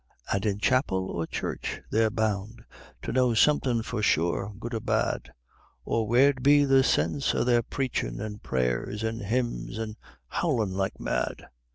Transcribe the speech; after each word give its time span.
And 0.33 0.47
in 0.47 0.57
chapel 0.57 1.11
or 1.11 1.27
church 1.27 1.79
they're 1.91 2.09
bound 2.09 2.63
to 3.03 3.11
know 3.11 3.35
somethin' 3.35 3.83
for 3.83 4.01
sure, 4.01 4.51
good 4.59 4.73
or 4.73 4.79
bad, 4.79 5.31
Or 5.85 6.07
where'd 6.07 6.41
be 6.41 6.65
the 6.65 6.83
sinse 6.83 7.35
o' 7.35 7.43
their 7.43 7.61
preachin' 7.61 8.19
an' 8.19 8.39
prayers 8.39 9.03
an' 9.03 9.19
hymns 9.19 9.77
an' 9.77 9.97
howlin' 10.27 10.71
like 10.71 10.99
mad? 10.99 11.49